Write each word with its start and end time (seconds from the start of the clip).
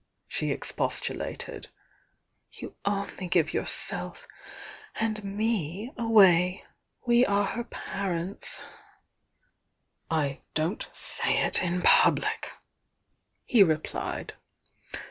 she 0.27 0.49
expostulated. 0.51 1.67
"You 2.53 2.73
only 2.85 3.27
give 3.27 3.53
yourself 3.53 4.27
and 4.99 5.23
me 5.23 5.93
away! 5.95 6.63
We 7.05 7.23
are 7.23 7.45
her 7.45 7.63
parents!" 7.65 8.59
I 10.09 10.39
don't 10.55 10.89
say 10.91 11.43
it 11.45 11.61
in 11.61 11.83
public," 11.83 12.49
he 13.45 13.61
replied. 13.61 14.33